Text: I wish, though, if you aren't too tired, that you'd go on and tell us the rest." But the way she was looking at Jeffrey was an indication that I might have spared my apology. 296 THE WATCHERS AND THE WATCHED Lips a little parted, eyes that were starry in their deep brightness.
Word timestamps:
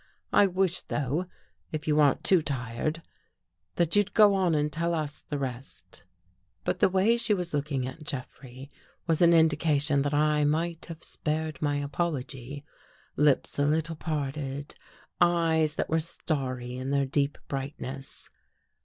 I 0.33 0.47
wish, 0.47 0.81
though, 0.81 1.27
if 1.71 1.87
you 1.87 1.99
aren't 1.99 2.23
too 2.23 2.41
tired, 2.41 3.03
that 3.75 3.95
you'd 3.95 4.15
go 4.15 4.33
on 4.33 4.55
and 4.55 4.73
tell 4.73 4.95
us 4.95 5.21
the 5.29 5.37
rest." 5.37 6.01
But 6.63 6.79
the 6.79 6.89
way 6.89 7.17
she 7.17 7.35
was 7.35 7.53
looking 7.53 7.87
at 7.87 8.03
Jeffrey 8.03 8.71
was 9.05 9.21
an 9.21 9.31
indication 9.31 10.01
that 10.01 10.13
I 10.15 10.43
might 10.43 10.85
have 10.85 11.03
spared 11.03 11.61
my 11.61 11.75
apology. 11.77 12.65
296 13.15 13.55
THE 13.55 13.61
WATCHERS 13.63 13.65
AND 13.65 13.67
THE 13.67 13.75
WATCHED 13.75 13.87
Lips 13.87 13.91
a 13.91 13.91
little 13.91 13.95
parted, 13.95 14.75
eyes 15.21 15.75
that 15.75 15.89
were 15.89 15.99
starry 15.99 16.77
in 16.77 16.89
their 16.89 17.05
deep 17.05 17.37
brightness. 17.47 18.27